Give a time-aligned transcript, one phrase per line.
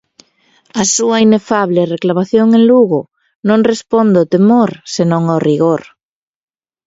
[0.81, 2.99] A súa inefable reclamación en Lugo
[3.47, 5.81] non responde ao "temor", senón ao "rigor".